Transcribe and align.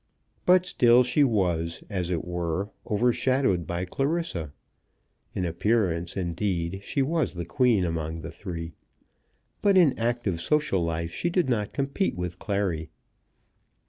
But 0.47 0.65
still 0.65 1.03
she 1.03 1.23
was, 1.23 1.83
as 1.87 2.09
it 2.09 2.25
were, 2.25 2.71
overshadowed 2.89 3.67
by 3.67 3.85
Clarissa. 3.85 4.51
In 5.35 5.45
appearance, 5.45 6.17
indeed, 6.17 6.79
she 6.81 7.03
was 7.03 7.35
the 7.35 7.45
queen 7.45 7.85
among 7.85 8.21
the 8.21 8.31
three, 8.31 8.73
but 9.61 9.77
in 9.77 9.93
active 9.99 10.41
social 10.41 10.83
life 10.83 11.11
she 11.11 11.29
did 11.29 11.49
not 11.49 11.71
compete 11.71 12.15
with 12.15 12.39
Clary. 12.39 12.89